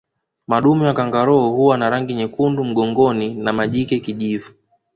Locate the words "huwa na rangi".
1.55-2.13